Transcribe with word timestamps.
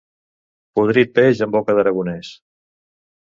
Podrit 0.79 1.11
peix 1.19 1.43
en 1.47 1.51
boca 1.57 1.75
d'aragonès. 1.81 2.33